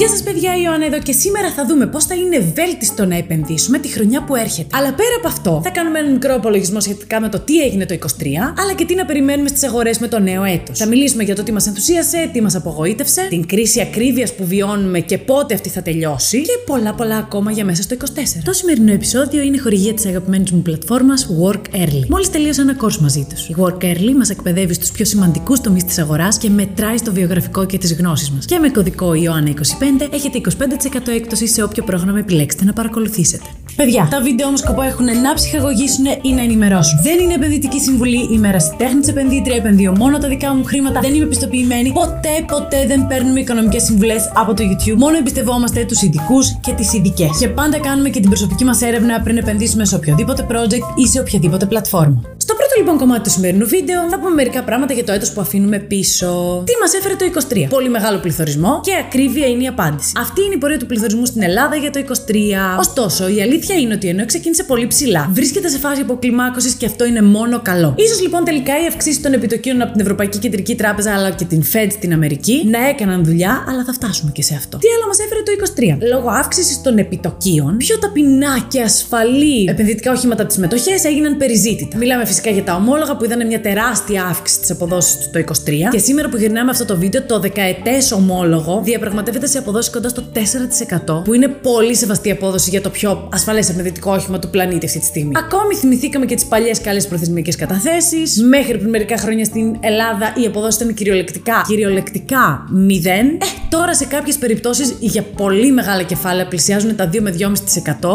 [0.00, 3.16] Γεια σας, παιδιά, η Ιωάννα εδώ και σήμερα θα δούμε πώς θα είναι βέλτιστο να
[3.16, 4.76] επενδύσουμε τη χρονιά που έρχεται.
[4.76, 7.94] Αλλά πέρα από αυτό, θα κάνουμε έναν μικρό απολογισμό σχετικά με το τι έγινε το
[7.94, 7.98] 23,
[8.58, 10.78] αλλά και τι να περιμένουμε στις αγορές με το νέο έτος.
[10.78, 15.00] Θα μιλήσουμε για το τι μας ενθουσίασε, τι μας απογοήτευσε, την κρίση ακρίβειας που βιώνουμε
[15.00, 18.42] και πότε αυτή θα τελειώσει και πολλά πολλά ακόμα για μέσα στο 24.
[18.44, 22.06] Το σημερινό επεισόδιο είναι χορηγία της αγαπημένης μου πλατφόρμας Work Early.
[22.08, 23.48] Μόλις τελείωσα ένα course μαζί τους.
[23.48, 27.66] Η Work Early μας εκπαιδεύει στους πιο σημαντικούς τομείς της αγοράς και μετράει στο βιογραφικό
[27.66, 28.44] και τις γνώσεις μας.
[28.44, 30.40] Και με κωδικό Ιωάννα 25 έχετε
[31.08, 33.44] 25% έκπτωση σε όποιο πρόγραμμα επιλέξετε να παρακολουθήσετε.
[33.76, 36.98] Παιδιά, τα βίντεο μου σκοπό έχουν να ψυχαγωγήσουν ή να ενημερώσουν.
[37.02, 41.26] Δεν είναι επενδυτική συμβουλή, είμαι ερασιτέχνη επενδύτρια, επενδύω μόνο τα δικά μου χρήματα, δεν είμαι
[41.26, 41.92] πιστοποιημένη.
[41.92, 44.96] Ποτέ, ποτέ δεν παίρνουμε οικονομικές συμβουλές από το YouTube.
[44.96, 47.38] Μόνο εμπιστευόμαστε τους ειδικούς και τις ειδικές.
[47.38, 51.20] Και πάντα κάνουμε και την προσωπική μας έρευνα πριν επενδύσουμε σε οποιοδήποτε project ή σε
[51.20, 52.22] οποιαδήποτε πλατφόρμα.
[52.50, 55.40] Στο πρώτο λοιπόν κομμάτι του σημερινού βίντεο θα πούμε μερικά πράγματα για το έτος που
[55.40, 56.62] αφήνουμε πίσω.
[56.66, 57.66] Τι μας έφερε το 23.
[57.68, 60.12] Πολύ μεγάλο πληθωρισμό και ακρίβεια είναι η απάντηση.
[60.16, 62.34] Αυτή είναι η πορεία του πληθωρισμού στην Ελλάδα για το 23.
[62.78, 67.04] Ωστόσο, η αλήθεια είναι ότι ενώ ξεκίνησε πολύ ψηλά, βρίσκεται σε φάση αποκλιμάκωσης και αυτό
[67.04, 67.94] είναι μόνο καλό.
[68.14, 71.62] σω λοιπόν τελικά οι αυξήσει των επιτοκίων από την Ευρωπαϊκή Κεντρική Τράπεζα αλλά και την
[71.72, 74.78] Fed στην Αμερική να έκαναν δουλειά, αλλά θα φτάσουμε και σε αυτό.
[74.78, 75.52] Τι άλλο μας έφερε το
[76.00, 76.08] 23.
[76.12, 81.96] Λόγω αύξησης των επιτοκίων, πιο ταπεινά και ασφαλή επενδυτικά οχήματα τη μετοχές έγιναν περιζήτητα.
[81.96, 85.72] Μιλάμε φυσικά για τα ομόλογα που είδαν μια τεράστια αύξηση της αποδόσης του το 23
[85.90, 90.22] και σήμερα που γυρνάμε αυτό το βίντεο, το δεκαετές ομόλογο διαπραγματεύεται σε αποδόση κοντά στο
[91.08, 94.98] 4%, που είναι πολύ σεβαστή απόδοση για το πιο ασφαλές επενδυτικό όχημα του πλανήτη αυτή
[94.98, 95.32] τη στιγμή.
[95.36, 98.42] Ακόμη θυμηθήκαμε και τις παλιές καλέ προθεσμιακέ καταθέσεις.
[98.42, 103.06] Μέχρι πριν μερικά χρόνια στην Ελλάδα η αποδόση ήταν κυριολεκτικά, κυριολεκτικά 0.
[103.06, 103.22] Ε,
[103.70, 107.44] τώρα σε κάποιες περιπτώσεις για πολύ μεγάλα κεφάλαια πλησιάζουν τα 2 με 2,5%.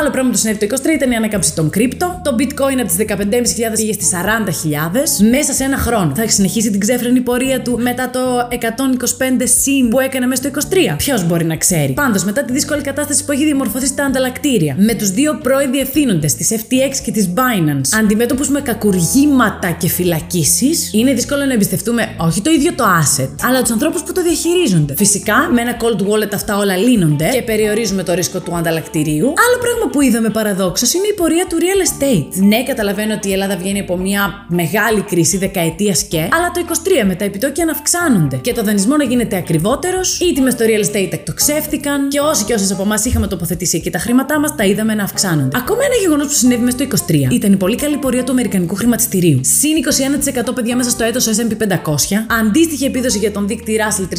[0.00, 2.20] Άλλο πράγμα που συνέβη το 23 ήταν η ανάκαμψη των κρύπτο.
[2.24, 6.12] Το bitcoin από τις 15.500 πήγε στις 40.000 μέσα σε ένα χρόνο.
[6.16, 8.20] Θα συνεχίσει την ξέφρενη πορεία του μετά το
[9.38, 10.60] 125 συν που έκανε μέσα στο
[10.92, 10.96] 23.
[10.96, 14.94] Ποιος μπορεί να ξέρει; Πάντως, μετά τη δύσκολη κατάσταση που έχει διαμορφωθεί στα ανταλλακτήρια, με
[14.94, 21.12] τους δύο πρώοι διευθύνοντες τη FTX και τη Binance, αντιμέτωπους με κακουργήματα και φυλακίσεις, είναι
[21.12, 24.94] δύσκολο να εμπιστευτούμε όχι το ίδιο το asset, αλλά τους ανθρώπους που το διαχειρίζονται.
[24.96, 29.26] Φυσικά, με ένα cold wallet αυτά όλα λύνονται και περιορίζουμε το ρίσκο του ανταλλακτηρίου.
[29.26, 32.46] Άλλο πράγμα που είδαμε παραδόξως είναι η πορεία του real estate.
[32.46, 36.60] Ναι, καταλαβαίνω ότι η Ελλάδα βγαίνει από μια μεγάλη κρίση δεκαετίας και, αλλά το
[37.02, 40.64] 23 με τα επιτόκια να αυξάνονται και το δανεισμό να γίνεται ακριβότερος, οι τιμές στο
[40.64, 44.54] real estate εκτοξεύτηκαν και όσοι και όσες από εμάς είχαμε τοποθετήσει εκεί τα χρήματά μας
[44.56, 45.56] τα είδαμε να αυξάνονται.
[45.56, 48.74] Ακόμα ένα γεγονός που συνέβη μέσα στο 23 ήταν η πολύ καλή πορεία του Αμερικανικού
[48.74, 49.40] χρηματιστηρίου.
[49.42, 49.70] Συν
[50.50, 51.72] 21% παιδιά μέσα στο έτος SP 500,
[52.40, 54.16] αντίστοιχη επίδοση για τον δείκτη Russell 3000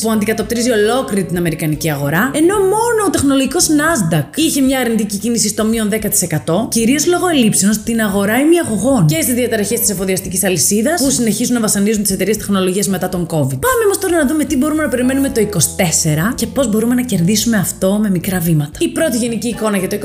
[0.00, 5.48] που αντικατοπτρίζει ολόκληρη την Αμερικανική αγορά, ενώ μόνο ο τεχνολογικός Nasdaq είχε μια αρνητική κίνηση
[5.48, 11.02] στο μείον 10%, κυρίως λόγω ελλείψεων στην αγορά ημιαγωγών και στις διαταραχές της εφοδιαστικής αλυσίδας
[11.02, 13.58] που συνεχίζουν να βασανίζουν τις εταιρείες τεχνολογίας μετά τον COVID.
[13.66, 17.02] Πάμε όμως τώρα να δούμε τι μπορούμε να περιμένουμε το 24 και πώς μπορούμε να
[17.02, 18.78] κερδίσουμε αυτό με μικρά βήματα.
[18.78, 19.96] Η πρώτη γενική εικόνα για το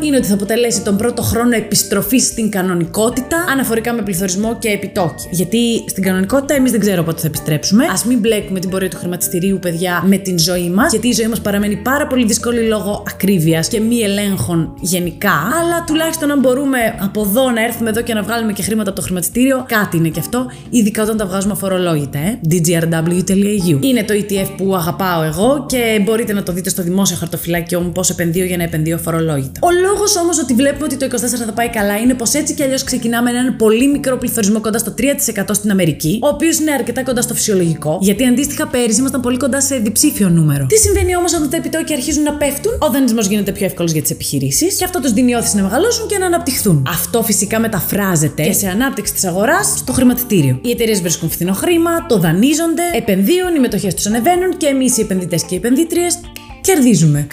[0.00, 4.68] 24 είναι ότι θα αποτελέσει τον πρώτο χρόνο επιστροφής στην κανονικότητα αναφορικά με πληθωρισμό και
[4.68, 5.28] επιτόκια.
[5.30, 7.84] Γιατί στην κανονικότητα εμείς δεν ξέρω πότε θα επιστρέψουμε.
[7.84, 11.26] Α μην μπλέκουμε την πορεία του χρηματιστηρίου, παιδιά, με την ζωή μας, γιατί η ζωή
[11.26, 15.32] μας παραμένει πάρα πολύ δύσκολη λόγω ακρίβειας και μη ελέγχων γενικά.
[15.32, 18.98] Αλλά τουλάχιστον αν μπορούμε από εδώ να έρθουμε εδώ και να βγάλουμε και χρήματα από
[18.98, 22.40] το χρηματιστήριο, κάτι είναι και αυτό, ειδικά όταν τα βγάζουμε αφορολόγητα, ε.
[22.50, 23.78] dgrw.eu.
[23.80, 27.92] Είναι το ETF που αγαπάω εγώ και μπορείτε να το δείτε στο δημόσιο χαρτοφυλάκιό μου
[27.92, 29.60] πώς επενδύω για να επενδύω αφορολόγητα.
[29.62, 31.16] Ο λόγος όμως ότι βλέπουμε ότι το 24
[31.46, 34.94] θα πάει καλά είναι πως έτσι κι αλλιώς ξεκινάμε έναν πολύ μικρό πληθωρισμό κοντά στο
[34.98, 39.36] 3% στην Αμερική, ο οποίος είναι αρκετά κοντά στο φυσιολογικό, γιατί αντίστοιχα πέρυσι ήμασταν πολύ
[39.36, 40.66] κοντά σε διψήφιο νούμερο.
[40.66, 44.02] Τι συμβαίνει όμως όταν τα επιτόκια αρχίζουν να πέφτουν, ο δανεισμός γίνεται πιο εύκολος για
[44.02, 46.86] τις επιχειρήσεις και αυτό τους δίνει όθηση να μεγαλώσουν και να αναπτυχθούν.
[46.88, 50.58] Αυτό φυσικά μεταφράζεται και σε ανάπτυξη της αγοράς στο χρηματιστήριο.
[50.62, 55.00] Οι εταιρείες βρίσκουν φθηνό χρήμα, το δανείζονται, επενδύουν, οι μετοχές τους ανεβαίνουν και εμείς οι
[55.00, 56.20] επενδυτές και οι επενδύτριες
[56.60, 57.26] κερδίζουμε.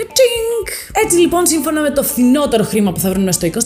[0.64, 1.04] Κατσίνκ!
[1.06, 3.58] Έτσι λοιπόν, σύμφωνα με το φθηνότερο χρήμα που θα βρούμε στο 24,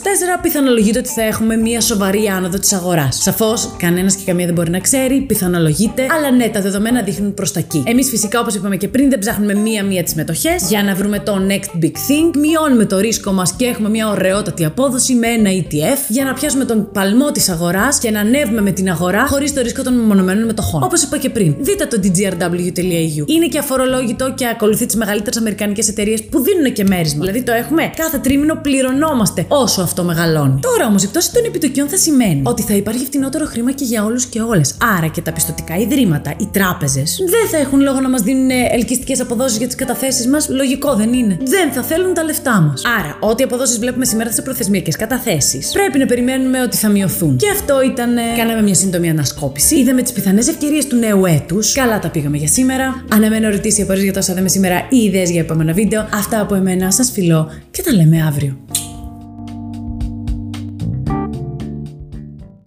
[0.41, 3.21] πιθανολογείται ότι θα έχουμε μια σοβαρή άνοδο της αγοράς.
[3.21, 7.51] Σαφώς, κανένας και καμία δεν μπορεί να ξέρει, πιθανολογείται, αλλά ναι, τα δεδομένα δείχνουν προς
[7.51, 7.83] τα εκεί.
[7.85, 11.41] Εμείς φυσικά, όπως είπαμε και πριν, δεν ψάχνουμε μία-μία τις μετοχές για να βρούμε το
[11.49, 12.37] next big thing.
[12.37, 16.65] Μειώνουμε το ρίσκο μας και έχουμε μια ωραιότατη απόδοση με ένα ETF για να πιάσουμε
[16.65, 20.45] τον παλμό της αγοράς και να ανέβουμε με την αγορά χωρίς το ρίσκο των μεμονωμένων
[20.45, 20.83] μετοχών.
[20.83, 23.23] Όπως είπα και πριν, δείτε το dgrw.eu.
[23.25, 27.19] Είναι και αφορολόγητο και ακολουθεί τις μεγαλύτερες Αμερικανικές εταιρείες που δίνουν και μέρισμα.
[27.19, 30.59] Δηλαδή το έχουμε κάθε τρίμηνο πληρωνόμαστε όσο αυτό μεγαλώνει.
[30.61, 34.03] Τώρα όμως η πτώση των επιτοκιών θα σημαίνει ότι θα υπάρχει φτηνότερο χρήμα και για
[34.03, 34.75] όλους και όλες.
[34.97, 39.19] Άρα και τα πιστοτικά ιδρύματα, οι τράπεζες, δεν θα έχουν λόγο να μας δίνουν ελκυστικές
[39.19, 40.49] αποδόσεις για τις καταθέσεις μας.
[40.49, 41.37] Λογικό δεν είναι.
[41.43, 42.81] Δεν θα θέλουν τα λεφτά μας.
[42.99, 47.37] Άρα, ό,τι αποδόσεις βλέπουμε σήμερα σε προθεσμιακές καταθέσεις, πρέπει να περιμένουμε ότι θα μειωθούν.
[47.37, 48.15] Και αυτό ήταν.
[48.37, 49.75] Κάναμε μια σύντομη ανασκόπηση.
[49.75, 51.73] Είδαμε τις πιθανές ευκαιρίες του νέου έτους.
[51.73, 53.03] Καλά τα πήγαμε για σήμερα.
[53.09, 56.07] Αναμένω ρωτήσει απορίε για τόσα δέμε σήμερα ή ιδέες για επόμενο βίντεο.
[56.13, 58.57] Αυτά από εμένα σας φιλώ και τα λέμε αύριο.